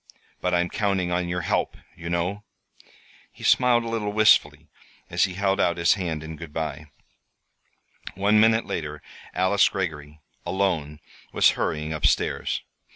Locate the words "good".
6.37-6.51